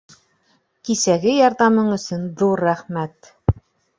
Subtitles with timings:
[0.89, 3.33] Кисәге ярҙамың өсөн ҙур рәхмәт.